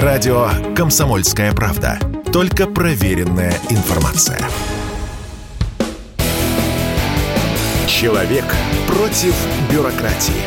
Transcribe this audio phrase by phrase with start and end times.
[0.00, 1.98] Радио «Комсомольская правда».
[2.32, 4.38] Только проверенная информация.
[7.86, 8.46] Человек
[8.86, 9.34] против
[9.70, 10.40] бюрократии.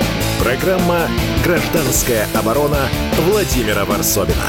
[0.43, 1.07] Программа
[1.43, 2.87] «Гражданская оборона»
[3.29, 4.47] Владимира Варсовина.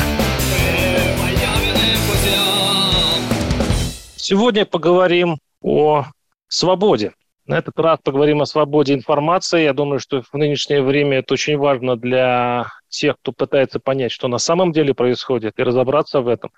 [4.17, 6.07] Сегодня поговорим о
[6.49, 7.13] свободе.
[7.47, 9.65] На этот раз поговорим о свободе информации.
[9.65, 14.29] Я думаю, что в нынешнее время это очень важно для тех, кто пытается понять, что
[14.29, 16.53] на самом деле происходит, и разобраться в этом.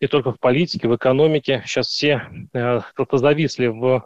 [0.00, 1.62] Не только в политике, в экономике.
[1.66, 4.04] Сейчас все э, кто-то зависли в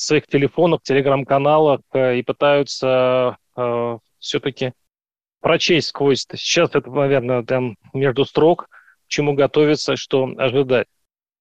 [0.00, 4.72] своих телефонах, телеграм-каналах э, и пытаются э, все-таки
[5.40, 6.26] прочесть сквозь.
[6.34, 8.68] Сейчас это, наверное, там между строк,
[9.08, 10.86] чему готовиться, что ожидать.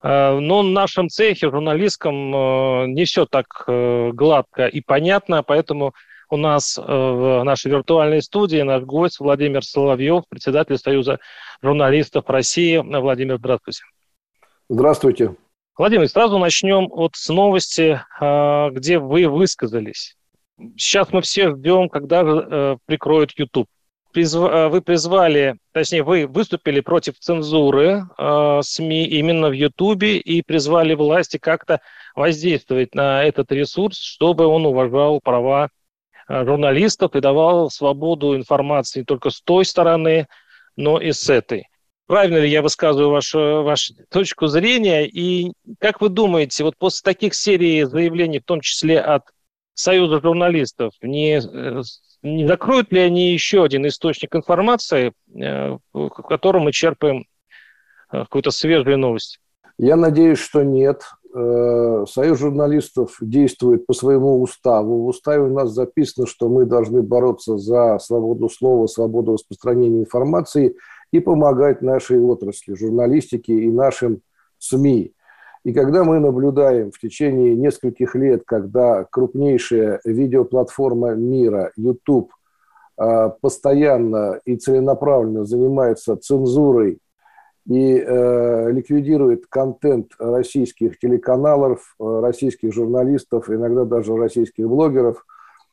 [0.01, 5.93] Э, но в нашем цехе, журналистском, не все так гладко и понятно, поэтому
[6.29, 11.19] у нас в нашей виртуальной студии наш гость Владимир Соловьев, председатель Союза
[11.61, 12.77] журналистов России.
[12.77, 13.83] Владимир, здравствуйте.
[14.69, 15.35] Здравствуйте.
[15.77, 20.15] Владимир, сразу начнем от с новости, где вы высказались.
[20.75, 23.67] Сейчас мы все ждем, когда прикроют YouTube.
[24.17, 30.95] Э, вы призвали, точнее, вы выступили против цензуры э, СМИ именно в Ютубе и призвали
[30.95, 31.81] власти как-то
[32.15, 35.69] воздействовать на этот ресурс, чтобы он уважал права э,
[36.29, 40.27] журналистов и давал свободу информации не только с той стороны,
[40.75, 41.67] но и с этой.
[42.07, 45.05] Правильно ли я высказываю вашу, вашу точку зрения?
[45.05, 49.23] И как вы думаете, вот после таких серий заявлений, в том числе от
[49.73, 51.81] Союза журналистов, не э,
[52.23, 57.25] не закроют ли они еще один источник информации, э, в котором мы черпаем
[58.11, 59.39] э, какую-то свежую новость?
[59.77, 61.03] Я надеюсь, что нет.
[61.33, 65.03] Э, Союз журналистов действует по своему уставу.
[65.03, 70.75] В уставе у нас записано, что мы должны бороться за свободу слова, свободу распространения информации
[71.11, 74.21] и помогать нашей отрасли, журналистике и нашим
[74.57, 75.13] СМИ.
[75.63, 82.31] И когда мы наблюдаем в течение нескольких лет, когда крупнейшая видеоплатформа мира, YouTube,
[82.97, 86.99] а, постоянно и целенаправленно занимается цензурой
[87.67, 95.25] и э, ликвидирует контент российских телеканалов, э, российских журналистов, иногда даже российских блогеров,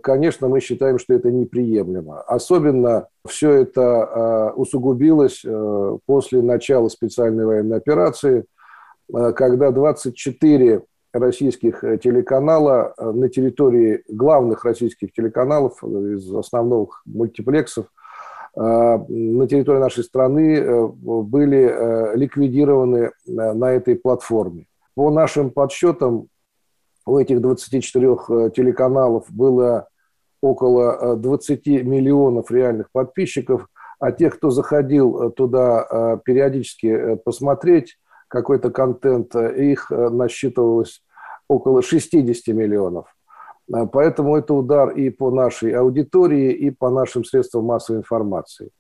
[0.03, 2.21] конечно, мы считаем, что это неприемлемо.
[2.23, 8.45] Особенно все это э, усугубилось э, после начала специальной военной операции–
[9.13, 10.83] Э, когда 24
[11.13, 17.87] российских э, телеканала э, на территории главных российских телеканалов из основных мультиплексов
[18.57, 24.67] на территории нашей страны были ликвидированы на этой платформе.
[24.95, 26.29] По нашим подсчетам,
[27.05, 29.89] у этих 24 телеканалов было
[30.41, 33.67] около 20 миллионов реальных подписчиков,
[33.99, 37.97] а тех, кто заходил туда периодически посмотреть,
[38.35, 41.03] какой-то контент, их э, насчитывалось
[41.47, 43.14] около 60 миллионов.
[43.73, 48.71] Э, поэтому это удар и по нашей аудитории, и по нашим средствам массовой информации.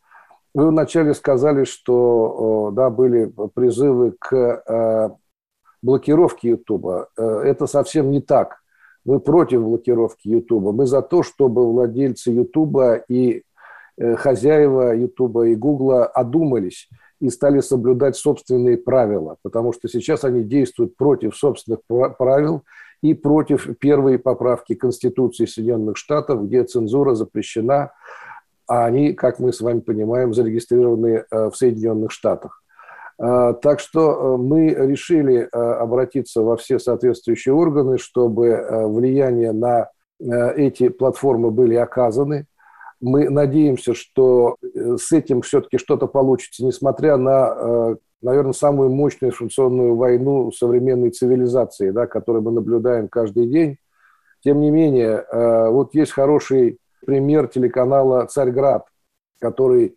[0.54, 5.10] Вы вначале сказали, что да, были призывы к э,
[5.82, 7.08] блокировке Ютуба.
[7.16, 8.60] Это совсем не так.
[9.04, 10.72] Мы против блокировки Ютуба.
[10.72, 13.42] Мы за то, чтобы владельцы Ютуба и
[13.98, 16.88] хозяева Ютуба и Гугла одумались
[17.20, 21.80] и стали соблюдать собственные правила, потому что сейчас они действуют против собственных
[22.18, 22.62] правил
[23.04, 27.92] и против первой поправки Конституции Соединенных Штатов, где цензура запрещена,
[28.66, 32.62] а они, как мы с вами понимаем, зарегистрированы э, в Соединенных Штатах.
[33.18, 40.88] Э, так что э, мы решили обратиться во все соответствующие органы, чтобы влияние на эти
[40.88, 42.46] платформы были оказаны,
[43.02, 50.50] мы надеемся, что с этим все-таки что-то получится, несмотря на, наверное, самую мощную информационную войну
[50.50, 53.78] современной цивилизации, да, которую мы наблюдаем каждый день.
[54.42, 58.86] Тем не менее, э, вот есть хороший пример телеканала «Царьград»,
[59.40, 59.96] который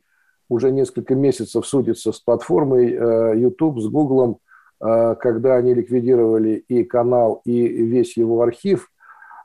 [0.49, 2.91] уже несколько месяцев судится с платформой
[3.37, 4.39] YouTube, с Google,
[4.79, 8.89] когда они ликвидировали и канал, и весь его архив–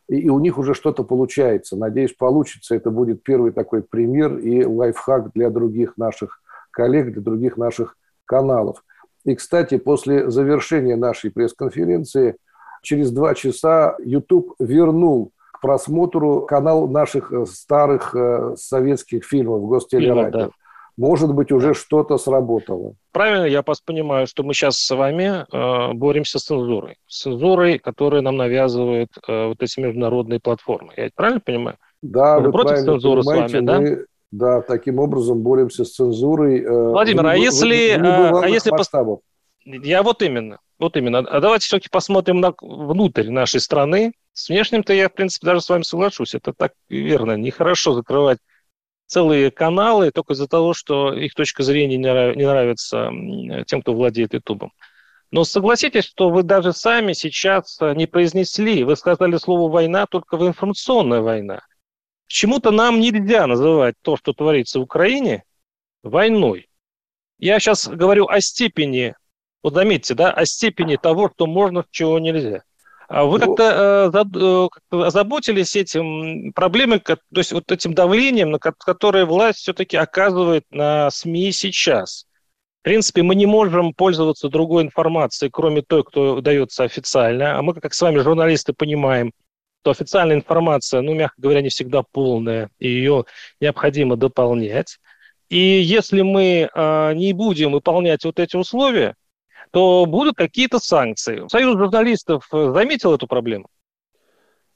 [0.08, 1.76] и у них уже что-то получается.
[1.76, 2.74] Надеюсь, получится.
[2.74, 7.96] Это будет первый такой пример и лайфхак для других наших коллег, для других наших
[8.26, 8.84] каналов.
[9.24, 12.36] И, кстати, после завершения нашей пресс-конференции
[12.82, 20.30] через два часа YouTube вернул к просмотру канал наших э, старых э, советских фильмов Гостелерадио.
[20.30, 20.50] Да
[20.96, 22.94] может быть, уже что-то сработало.
[23.12, 26.96] Правильно я вас понимаю, что мы сейчас с вами э, боремся с цензурой.
[27.06, 30.92] С цензурой, которую нам навязывают э, вот эти международные платформы.
[30.96, 31.76] Я правильно понимаю?
[32.02, 33.60] Да, вы, вы против цензуры с вами?
[33.60, 33.80] Мы, Да,
[34.38, 36.62] таким образом боремся с цензурой.
[36.62, 39.20] Э, Владимир, а если, а если масштабов.
[39.64, 41.18] Я вот именно, вот именно.
[41.18, 44.12] А давайте все-таки посмотрим на, внутрь нашей страны.
[44.32, 46.34] С внешним-то я, в принципе, даже с вами соглашусь.
[46.34, 47.36] Это так верно.
[47.36, 48.38] Нехорошо закрывать
[49.06, 53.10] целые каналы только из-за того, что их точка зрения не нравится
[53.66, 54.72] тем, кто владеет Ютубом.
[55.30, 60.46] Но согласитесь, что вы даже сами сейчас не произнесли, вы сказали слово «война» только в
[60.46, 61.62] информационная война.
[62.32, 65.44] Почему-то нам нельзя называть то, что творится в Украине,
[66.02, 66.66] войной.
[67.38, 69.14] Я сейчас говорю о степени,
[69.62, 72.62] вот заметьте, да, о степени того, что можно, чего нельзя.
[73.06, 74.38] А вы ну, как-то э,
[74.94, 81.10] э озаботились этим проблемой, то есть вот этим давлением, на которое власть все-таки оказывает на
[81.10, 82.24] СМИ сейчас?
[82.80, 87.58] В принципе, мы не можем пользоваться другой информацией, кроме той, кто дается официально.
[87.58, 89.32] А мы, как с вами, журналисты, понимаем,
[89.82, 93.24] что официальная информация, ну, мягко говоря, не всегда полная, и ее
[93.60, 94.98] необходимо дополнять.
[95.48, 99.16] И если мы э, не будем выполнять вот эти условия,
[99.72, 101.42] то будут какие-то санкции.
[101.48, 103.66] Союз журналистов э, заметил эту проблему?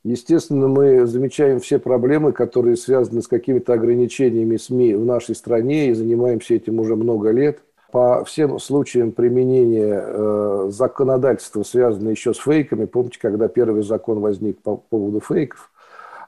[0.02, 5.94] Естественно, мы замечаем все проблемы, которые связаны с какими-то ограничениями СМИ в нашей стране и
[5.94, 7.60] занимаемся этим уже много лет.
[7.96, 14.60] По всем случаям применения э, законодательства, связанного еще с фейками, помните, когда первый закон возник
[14.60, 15.70] по поводу фейков,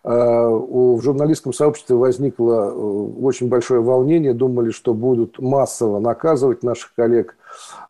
[0.05, 6.95] Э, в журналистском сообществе возникло э, очень большое волнение, думали, что будут массово наказывать наших
[6.95, 7.37] коллег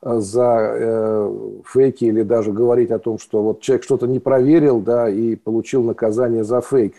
[0.02, 1.30] э, за
[1.64, 5.82] фейки или даже говорить о том, что вот человек что-то не проверил, да, и получил
[5.82, 6.94] наказание за фейк.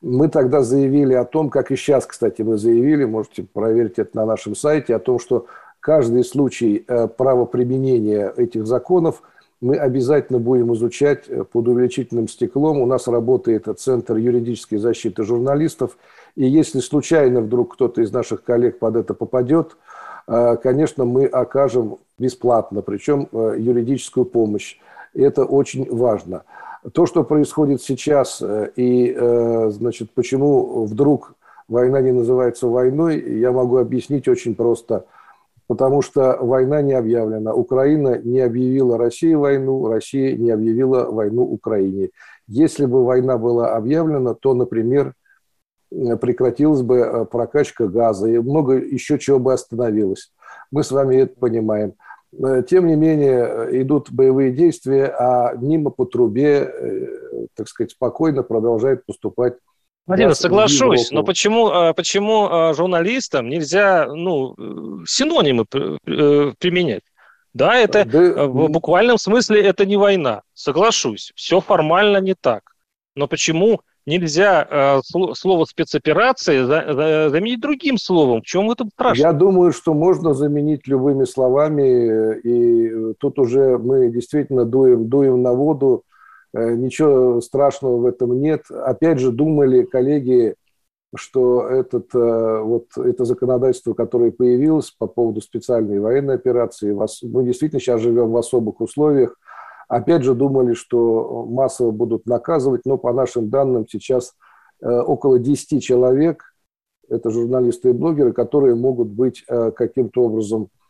[0.00, 4.26] Мы тогда заявили о том, как и сейчас, кстати, мы заявили, можете проверить это на
[4.26, 5.46] нашем сайте, о том, что
[5.84, 6.84] каждый случай
[7.16, 9.22] правоприменения этих законов–
[9.64, 12.82] мы обязательно будем изучать э, под увеличительным стеклом.
[12.82, 15.96] У нас работает Центр юридической защиты журналистов.
[16.36, 19.78] И если случайно вдруг кто-то из наших коллег под это попадет,
[20.28, 24.76] э, конечно, мы окажем бесплатно, причем э, юридическую помощь.
[25.14, 26.42] Это очень важно.
[26.92, 28.42] То, что происходит сейчас,
[28.76, 29.16] и
[29.70, 31.32] значит, почему вдруг
[31.66, 35.06] война не называется войной, я могу объяснить очень просто–
[35.66, 37.54] потому что война не объявлена.
[37.54, 42.10] Украина не объявила России войну, Россия не объявила войну Украине.
[42.46, 45.14] Если бы война была объявлена, то, например,
[46.20, 50.32] прекратилась бы э, прокачка газа, и много еще чего бы остановилось.
[50.70, 51.94] Мы с вами это понимаем.
[52.32, 56.72] Э, тем не менее, э, идут боевые действия, а мимо по трубе,
[57.54, 59.54] так сказать, спокойно продолжает поступать
[60.06, 64.54] Владимир, соглашусь, но почему, а, почему а, журналистам нельзя ну,
[65.06, 67.02] синонимы э, применять?
[67.54, 72.62] Да, это да, в буквальном смысле это не война, соглашусь, все формально не так.
[73.16, 75.00] Но почему нельзя э,
[75.34, 78.42] слово спецоперации заменить другим словом?
[78.42, 79.22] В чем в этом страшно?
[79.22, 85.52] Я думаю, что можно заменить любыми словами, и тут уже мы действительно дуем, дуем на
[85.52, 86.13] воду Э,
[86.54, 88.62] ничего страшного в этом нет.
[88.70, 90.54] Опять же, думали коллеги,
[91.16, 96.92] что этот, э, вот это законодательство, которое появилось по поводу специальной военной операции,
[97.26, 99.36] мы действительно сейчас живем в особых условиях.
[99.88, 104.34] Опять же, думали, что массово будут наказывать, но по нашим данным сейчас
[104.80, 106.42] э, около 10 человек,
[107.08, 110.83] это журналисты и блогеры, которые могут быть каким-то образом Э,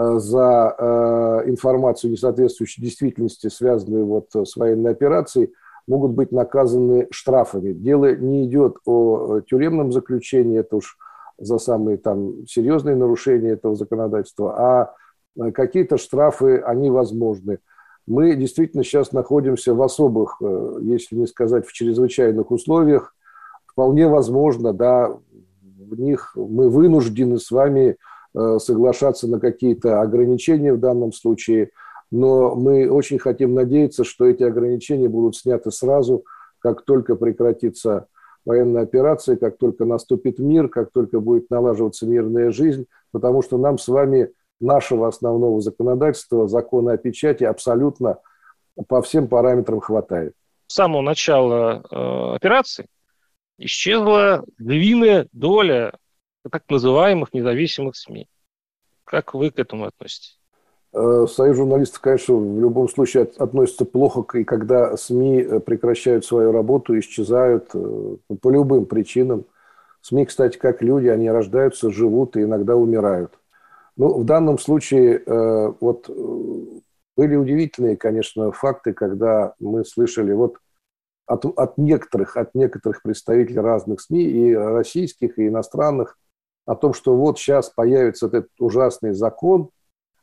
[0.00, 5.52] за э, информацию, не соответствующую действительности, связанную вот с военной операцией,
[5.88, 7.72] могут быть наказаны штрафами.
[7.72, 10.98] Дело не идет о тюремном заключении, это уж
[11.38, 14.94] за самые там серьезные нарушения этого законодательства, а
[15.36, 17.58] э, какие-то штрафы, они возможны.
[18.06, 20.40] Мы действительно сейчас находимся в особых,
[20.80, 23.14] если не сказать в чрезвычайных условиях.
[23.66, 25.14] Вполне возможно, да,
[25.60, 27.96] в них мы вынуждены с вами Э,
[28.34, 31.70] соглашаться на какие-то ограничения в данном случае,
[32.10, 36.24] но мы очень хотим надеяться, что эти ограничения будут сняты сразу,
[36.58, 38.06] как только прекратится
[38.44, 43.78] военная операция, как только наступит мир, как только будет налаживаться мирная жизнь, потому что нам
[43.78, 44.30] с вами
[44.60, 48.18] нашего основного законодательства, закона о печати абсолютно
[48.88, 50.32] по всем параметрам хватает.
[50.66, 52.86] С самого начала э, операции
[53.58, 55.94] исчезла львиная доля
[56.50, 58.28] так называемых независимых СМИ.
[59.04, 60.38] Как вы к этому относитесь?
[60.92, 66.52] Э, Союз журналистов, конечно, в любом случае относится плохо, и когда СМИ э, прекращают свою
[66.52, 69.44] работу, исчезают э, по любым причинам.
[70.00, 73.38] СМИ, кстати, как люди, они рождаются, живут и иногда умирают.
[73.96, 75.24] Ну, в данном случае
[75.80, 76.08] вот
[77.16, 80.58] были удивительные, конечно, факты, когда мы слышали вот
[81.26, 86.16] от, от некоторых, от некоторых представителей разных СМИ, и российских, и иностранных,
[86.68, 89.70] о том, что вот сейчас появится этот ужасный закон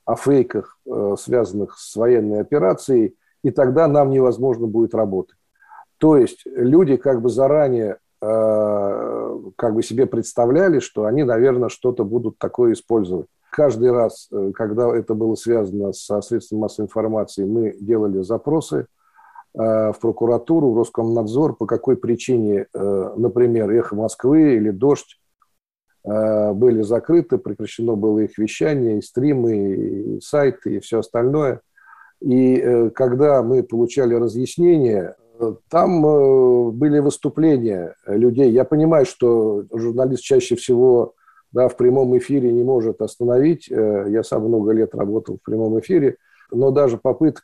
[0.06, 5.38] о фейках, э, связанных с военной операцией, и тогда нам невозможно будет работать.
[5.98, 12.04] То есть люди как бы заранее э, как бы себе представляли, что они, наверное, что-то
[12.04, 13.26] будут такое использовать.
[13.50, 18.86] Каждый раз, э, когда это было связано со средством массовой информации, мы делали запросы
[19.58, 25.18] в прокуратуру, в Роскомнадзор, по какой причине, например, «Эхо Москвы» или «Дождь»
[26.54, 31.62] были закрыты, прекращено было их вещание, и стримы, и сайты, и все остальное.
[32.22, 36.02] И э, когда мы получали разъяснения, э, там
[36.74, 38.52] были выступления людей.
[38.52, 41.14] Я понимаю, что журналист чаще всего
[41.52, 43.70] да, в прямом эфире не может остановить.
[43.70, 46.18] Я сам много лет работал в прямом эфире,
[46.52, 47.44] но даже попыток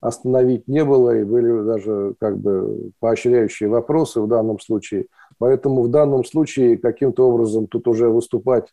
[0.00, 5.06] остановить не было, и были даже как бы поощряющие вопросы в данном случае.
[5.40, 8.66] Поэтому в данном случае каким-то образом тут уже выступать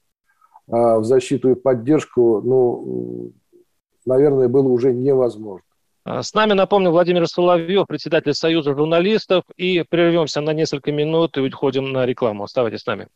[0.69, 3.31] а, в защиту и поддержку, ну,
[4.05, 5.63] наверное, было уже невозможно.
[6.03, 11.39] А, с нами, напомню, Владимир Соловьев, председатель Союза журналистов, и прервемся на несколько минут и
[11.39, 12.43] уходим на рекламу.
[12.43, 13.07] Оставайтесь с нами.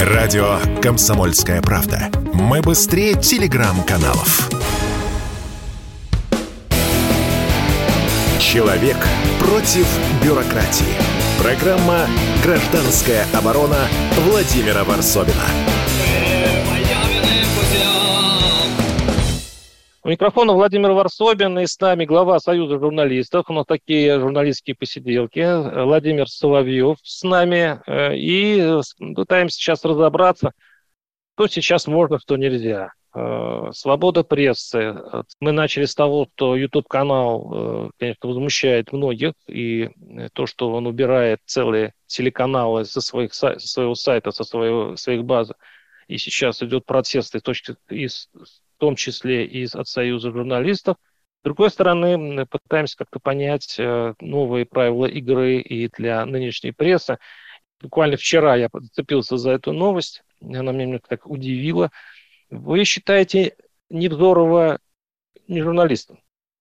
[0.00, 2.10] Радио «Комсомольская правда».
[2.32, 4.48] Мы быстрее телеграм-каналов.
[8.40, 8.96] Человек
[9.40, 9.86] против
[10.24, 11.27] бюрократии.
[11.38, 12.06] Программа
[12.44, 13.86] «Гражданская оборона»
[14.26, 15.44] Владимира Варсовина.
[20.02, 23.46] У микрофона Владимир Варсобин и с нами глава Союза журналистов.
[23.48, 25.84] У нас такие журналистские посиделки.
[25.84, 27.80] Владимир Соловьев с нами.
[27.86, 28.80] Э, и
[29.14, 30.52] пытаемся сейчас разобраться,
[31.34, 32.90] что сейчас можно, что нельзя.
[33.14, 34.94] Э, свобода прессы.
[35.40, 39.90] Мы начали с того, что YouTube-канал, э, конечно, возмущает многих, и
[40.34, 45.52] то, что он убирает целые телеканалы со, своих, со своего сайта, со своего, своих баз,
[46.06, 47.38] и сейчас идет протест, и,
[47.90, 50.96] и, в том числе и от Союза журналистов.
[51.40, 57.18] С другой стороны, мы пытаемся как-то понять э, новые правила игры и для нынешней прессы.
[57.80, 61.90] Буквально вчера я зацепился за эту новость, она меня так удивила.
[62.50, 63.54] Вы считаете
[63.90, 64.78] Невзорова
[65.46, 66.18] не журналистом?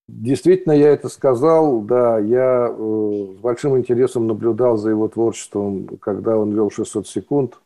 [0.07, 6.37] Действительно, я это сказал, да, я э, с большим интересом наблюдал за его творчеством, когда
[6.37, 7.59] он вел 600 секунд.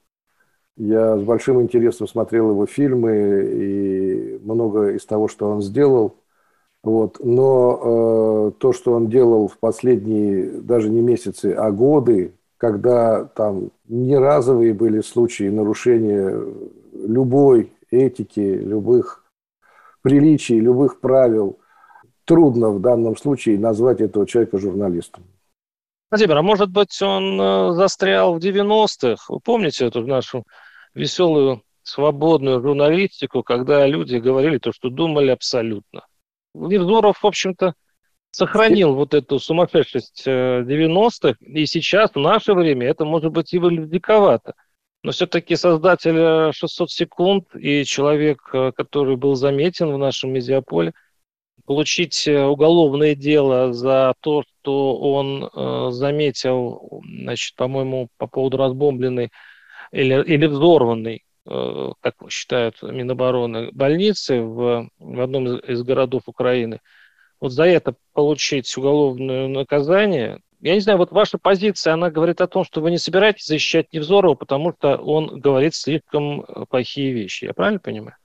[0.75, 6.15] Я с большим интересом смотрел его фильмы и много из того, что он сделал.
[6.83, 7.19] Вот.
[7.23, 13.69] Но э, то, что он делал в последние даже не месяцы, а годы, когда там
[13.87, 16.35] не разовые были случаи нарушения
[16.93, 19.23] любой этики, любых
[20.01, 21.59] приличий, любых правил.
[22.25, 25.23] Трудно в данном случае назвать этого человека журналистом.
[26.09, 29.25] Владимир, а может быть он э, застрял в 90-х?
[29.29, 30.43] Вы помните эту нашу
[30.93, 36.05] веселую, свободную журналистику, когда люди говорили то, что думали абсолютно?
[36.53, 37.75] Невзоров, в общем-то,
[38.31, 43.59] сохранил вот эту сумасшедшесть 90-х, э, и сейчас, в наше время, это может быть и
[43.59, 44.55] диковато.
[45.03, 50.93] Но все-таки создатель 600 секунд и человек, э, который был заметен в нашем медиаполе,
[51.65, 59.31] получить э, уголовное дело за то, что он э, заметил, значит, по-моему, по поводу разбомбленной
[59.91, 66.79] или, или взорванной, э, как считают Минобороны, больницы в, в одном из городов Украины.
[67.39, 72.47] Вот за это получить уголовное наказание, я не знаю, вот ваша позиция, она говорит о
[72.47, 77.45] том, что вы не собираетесь защищать Невзорова, потому что он говорит слишком э, плохие вещи.
[77.45, 78.15] Я правильно понимаю?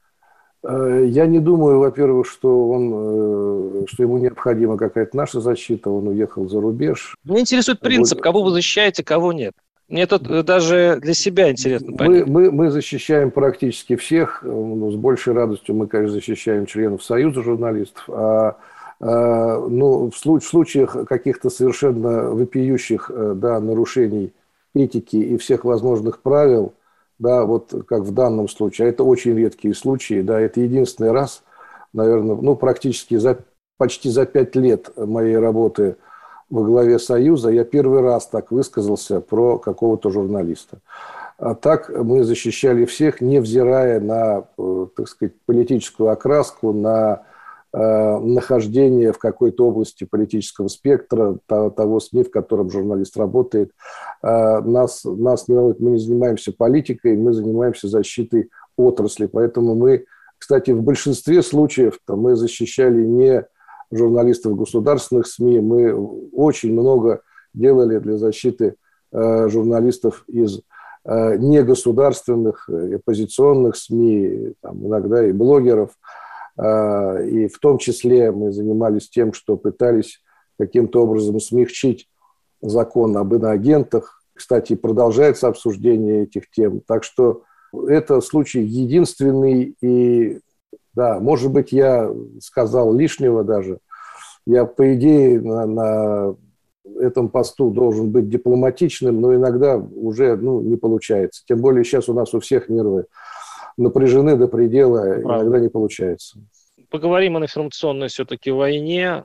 [0.63, 5.91] Э, я не думаю, во-первых, что, он, э, что ему необходима какая-то наша защита.
[5.91, 7.17] Он уехал за рубеж.
[7.25, 9.55] Меня интересует принцип, кого вы защищаете, кого нет.
[9.89, 12.27] Мне это даже для себя интересно понять.
[12.27, 14.43] Мы, мы, мы защищаем практически всех.
[14.43, 18.03] Ну, с большей радостью мы, конечно, защищаем членов Союза журналистов.
[18.09, 18.57] А
[19.01, 24.33] ну, в случаях каких-то совершенно вопиющих э, да, нарушений
[24.75, 26.73] этики и всех возможных правил,
[27.19, 31.43] да, вот как в данном случае, а это очень редкие случаи, да, это единственный раз,
[31.93, 33.39] наверное, ну, практически за,
[33.77, 35.97] почти за пять лет моей работы
[36.49, 40.79] во главе Союза я первый раз так высказался про какого-то журналиста.
[41.39, 47.36] А так мы защищали всех, невзирая на, э, так сказать, политическую окраску, на Э,
[47.73, 53.73] нахождение в какой-то области политического спектра, того СМИ, в котором журналист работает.
[54.23, 59.27] Э, нас, нас не волнует, мы не занимаемся политикой, мы занимаемся защитой отрасли.
[59.27, 60.07] Поэтому мы,
[60.39, 63.45] кстати, в большинстве случаев мы защищали не
[63.91, 65.95] журналистов государственных СМИ, мы
[66.33, 67.21] очень много
[67.53, 68.77] делали для защиты
[69.13, 70.61] э, журналистов из
[71.09, 75.91] негосударственных, оппозиционных СМИ, там, иногда и блогеров.
[76.59, 80.23] И в том числе мы занимались тем, что пытались
[80.59, 82.09] каким-то образом смягчить
[82.63, 84.23] закон об иноагентах.
[84.35, 86.81] Кстати, продолжается обсуждение этих тем.
[86.81, 87.43] Так что
[87.89, 90.41] это случай единственный и,
[90.95, 92.11] да, может быть, я
[92.41, 93.79] сказал лишнего даже.
[94.47, 96.37] Я, по идее, на, на
[97.01, 101.43] этом посту должен быть дипломатичным, но иногда уже ну, не получается.
[101.47, 103.07] Тем более сейчас у нас у всех нервы
[103.77, 105.45] напряжены до предела, Правда.
[105.45, 106.39] иногда не получается.
[106.91, 109.25] Поговорим о информационной все-таки войне.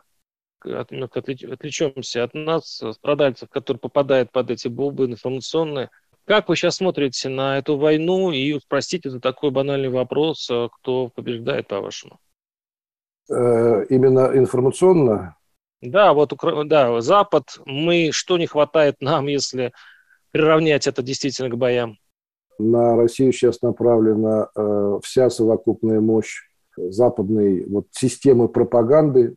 [0.64, 5.90] Отвлечемся от нас, страдальцев, которые попадают под эти бомбы информационные.
[6.26, 8.32] Как вы сейчас смотрите на эту войну?
[8.32, 12.20] И спросите за такой банальный вопрос, а кто побеждает, по-вашему?
[13.30, 15.36] Э, именно информационно?
[15.82, 16.34] Да, вот
[16.66, 19.74] да, Запад, мы, что не хватает нам, если
[20.32, 21.98] приравнять это действительно к боям?
[22.60, 26.44] На Россию сейчас направлена э, вся совокупная мощь
[26.78, 29.36] западной вот, системы пропаганды,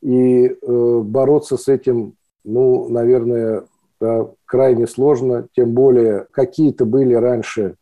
[0.00, 2.14] и э, бороться с этим,
[2.44, 3.64] ну, наверное,
[4.00, 7.74] да, крайне сложно, тем более какие-то были раньше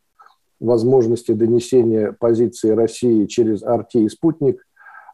[0.59, 4.65] возможности донесения позиции России через Арти и Спутник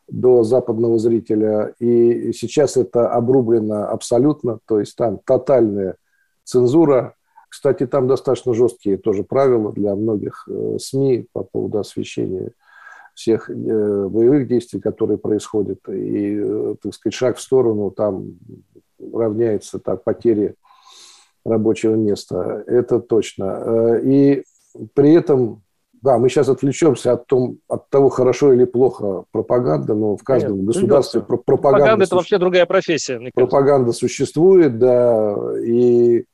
[0.08, 5.96] до западного зрителя, и сейчас это обрублено абсолютно, то есть там тотальная
[6.44, 7.16] цензура.
[7.54, 12.50] Кстати, там достаточно жесткие тоже правила для многих э, СМИ по поводу освещения
[13.14, 18.40] всех э, боевых действий, которые происходят, и, э, так сказать, шаг в сторону там
[19.00, 20.56] равняется так, потере
[21.46, 22.64] рабочего места.
[22.66, 24.00] Это точно.
[24.04, 24.46] И
[24.96, 25.62] при этом,
[26.02, 30.58] да, мы сейчас отвлечемся от, том, от того, хорошо или плохо пропаганда, но в каждом
[30.58, 31.78] Нет, государстве про пропаганда...
[31.78, 33.22] Пропаганда– это вообще другая профессия.
[33.36, 36.26] Пропаганда существует, да, и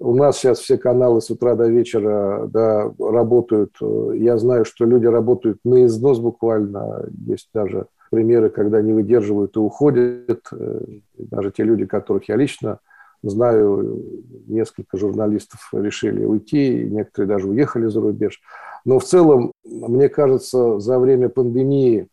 [0.00, 3.76] у нас сейчас все каналы с утра до вечера да, работают.
[4.14, 7.06] Я знаю, что люди работают на износ буквально.
[7.26, 10.40] Есть даже примеры, когда не выдерживают и уходят.
[10.52, 10.80] Э,
[11.14, 12.80] даже те люди, которых я лично
[13.22, 14.02] Знаю,
[14.46, 18.40] несколько журналистов решили уйти, некоторые даже уехали за рубеж.
[18.86, 22.08] Но в целом, мне кажется, за время пандемии,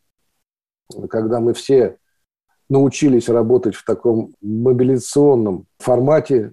[1.09, 1.97] когда мы все
[2.69, 6.51] научились работать в таком мобилизационном формате,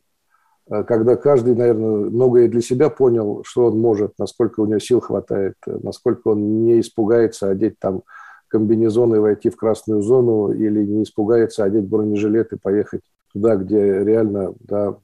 [0.68, 5.56] когда каждый, наверное, многое для себя понял, что он может, насколько у него сил хватает,
[5.66, 8.02] насколько он не испугается одеть там
[8.48, 14.04] комбинезон и войти в красную зону или не испугается одеть бронежилет и поехать туда, где
[14.04, 14.96] реально да,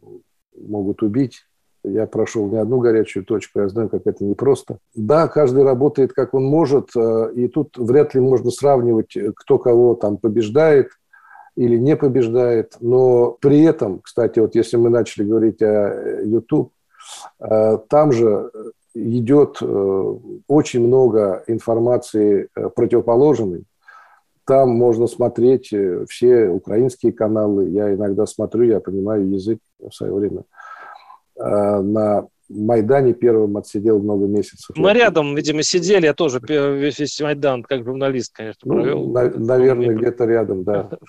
[0.56, 1.42] могут убить.
[1.82, 4.78] Я прошел не одну горячую точку, я знаю, как это непросто.
[4.94, 9.94] Да, каждый работает, как он может, э, и тут вряд ли можно сравнивать, кто кого
[9.94, 10.90] там побеждает
[11.60, 12.78] или не побеждает.
[12.80, 16.72] Но при этом, кстати, вот если мы начали говорить о YouTube,
[17.38, 18.50] э, там же
[18.94, 20.14] идет э,
[20.48, 23.64] очень много информации противоположной,
[24.46, 27.68] там можно смотреть э, все украинские каналы.
[27.68, 30.44] Я иногда смотрю, я понимаю язык в свое время.
[31.36, 34.76] На Майдане первым отсидел много месяцев.
[34.76, 39.06] Мы рядом, видимо, сидели, я тоже весь Майдан, как журналист, конечно, ну, провел.
[39.06, 40.90] Ну, на, наверное, где-то рядом, да.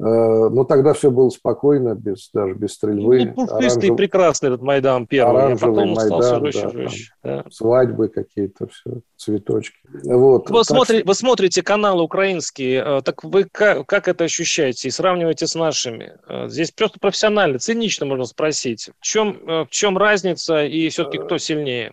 [0.00, 3.32] Э, но тогда все было спокойно, без, даже без стрельбы.
[3.36, 7.12] Ну, пушистый, прекрасный этот Майдан первый, а потом Майдан, стал жестче, да, жестче.
[7.24, 7.44] Да.
[7.50, 9.76] Свадьбы какие-то, все, цветочки.
[10.04, 10.50] Вот.
[10.50, 15.48] Вы, смотри, вы смотрите каналы украинские, э, так вы как, как это ощущаете и сравниваете
[15.48, 16.12] с нашими?
[16.28, 18.90] Э, здесь просто профессионально, цинично можно спросить.
[19.00, 21.92] В чем, в чем разница и все-таки кто сильнее?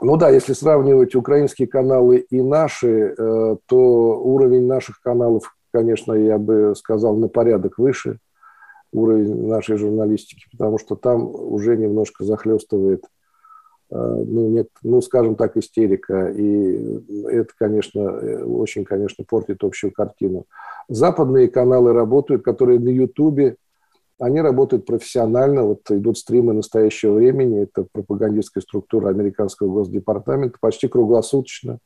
[0.00, 3.14] Ну да, если сравнивать украинские каналы и наши,
[3.66, 8.18] то уровень наших каналов конечно, я бы сказал, на порядок выше
[8.92, 13.04] уровень нашей журналистики, потому что там уже немножко захлестывает,
[13.90, 18.02] э, ну, нет, ну, скажем так, истерика, и это, конечно,
[18.44, 20.46] очень, конечно, портит общую картину.
[20.88, 23.56] Западные каналы работают, которые на Ютубе,
[24.20, 31.78] они работают профессионально, вот идут стримы настоящего времени, это пропагандистская структура американского госдепартамента, почти круглосуточно.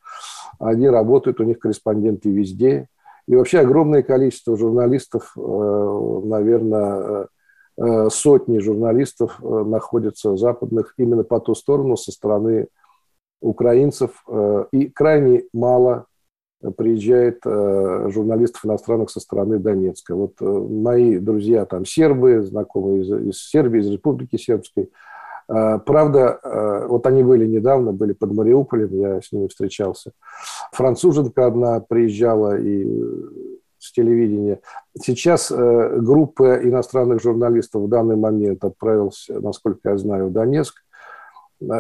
[0.59, 2.89] Они работают, у них корреспонденты везде,
[3.27, 7.29] и вообще огромное количество журналистов, э, наверное,
[7.77, 12.69] э, сотни журналистов э, находятся западных именно по ту сторону, со стороны
[13.41, 14.25] украинцев.
[14.73, 16.07] И крайне мало
[16.77, 20.15] приезжает журналистов иностранных со стороны Донецка.
[20.15, 24.91] Вот мои друзья там сербы, знакомые из, из Сербии, из Республики Сербской–
[25.49, 30.13] Э, правда, э, вот они были недавно, были под Мариуполем, я с ними встречался.
[30.73, 32.87] Француженка одна приезжала и
[33.79, 34.61] с телевидения.
[34.99, 40.84] Сейчас э, группа иностранных журналистов в данный момент отправилась, насколько я знаю, в Донецк.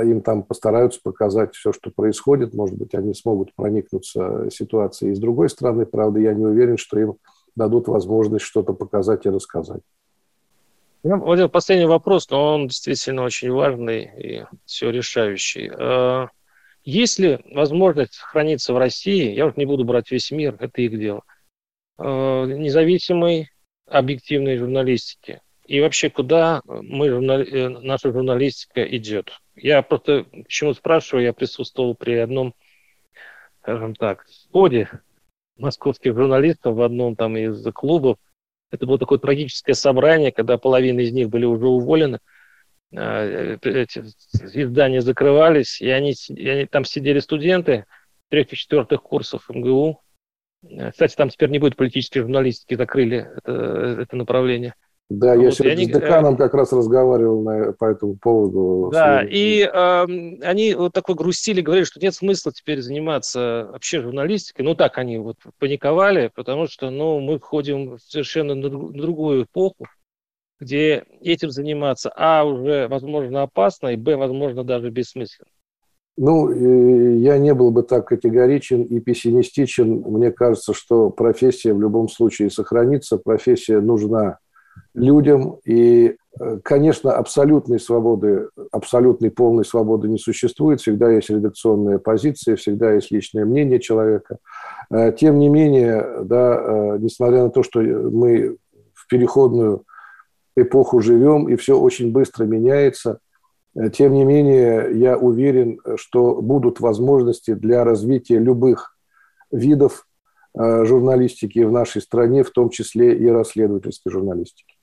[0.03, 2.55] Им там постараются показать все, что происходит.
[2.55, 5.12] Может быть, они смогут проникнуться ситуацией.
[5.12, 7.14] И с другой стороны, правда, я не уверен, что им
[7.57, 9.83] дадут возможность что-то показать и рассказать.
[11.03, 15.70] Владимир, последний вопрос, но он действительно очень важный и все решающий.
[15.79, 16.29] А,
[16.83, 20.99] есть ли возможность сохраниться в России, я вот не буду брать весь мир, это их
[20.99, 21.23] дело,
[21.99, 23.51] а, независимой
[23.87, 25.42] объективной журналистики?
[25.66, 27.07] И вообще, куда мы.
[27.07, 29.31] Э, наша журналистика идет?
[29.57, 32.55] Я просто почему спрашиваю, я присутствовал при одном,
[33.62, 34.88] скажем так, сходе
[35.57, 38.19] московских журналистов в одном там из клубов,
[38.75, 42.19] это было такое трагическое собрание, когда половина из них были уже уволены,
[42.93, 47.87] э, эти издания закрывались, и они, и они там сидели студенты
[48.31, 50.01] трех и четвертых курсов МГУ.
[50.69, 53.53] Э, кстати, там теперь не будет политической журналистики, закрыли это,
[54.03, 54.75] это направление.
[55.11, 58.88] Да, я сегодня они, с деканом как раз разговаривал на, по этому поводу.
[58.90, 60.07] Да, и э,
[60.43, 64.64] они вот такой грустили, говорили, что нет смысла теперь заниматься вообще журналистикой.
[64.64, 69.87] Ну, так они вот паниковали, потому что, ну, мы входим в совершенно на другую эпоху,
[70.59, 75.51] где этим заниматься, а, уже, возможно, опасно, и, б, возможно, даже бессмысленно.
[76.17, 76.51] Ну,
[77.19, 80.01] я не был бы так категоричен и пессимистичен.
[80.07, 83.19] Мне кажется, что профессия в любом случае сохранится.
[83.19, 84.38] Профессия нужна
[84.95, 85.59] людям.
[85.65, 90.81] И, э, конечно, абсолютной свободы, абсолютной полной свободы не существует.
[90.81, 94.39] Всегда есть редакционная позиция, всегда есть личное мнение человека.
[94.91, 98.57] Э, тем не менее, да, э, несмотря на то, что мы
[98.95, 99.85] в переходную
[100.57, 103.19] эпоху живем, и все очень быстро меняется,
[103.93, 108.97] тем не менее, я уверен, что будут возможности для развития любых
[109.51, 110.07] видов
[110.57, 114.75] журналистики в нашей стране, в том числе и расследовательской журналистики.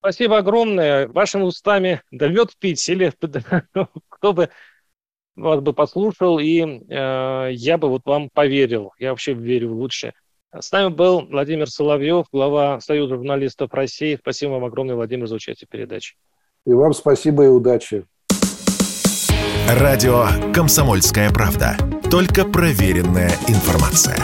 [0.00, 1.06] Спасибо огромное.
[1.06, 3.12] Вашими устами да лед пить или
[4.08, 4.48] кто бы
[5.36, 8.92] вас бы послушал, и э, я бы вот вам поверил.
[8.98, 10.12] Я вообще верю в лучшее.
[10.54, 14.18] С нами был Владимир Соловьев, глава Союза журналистов России.
[14.20, 16.14] Спасибо вам огромное, Владимир, за участие в передаче.
[16.66, 18.04] И вам спасибо и удачи.
[19.68, 21.76] Радио «Комсомольская правда».
[22.10, 24.16] Только проверенная информация.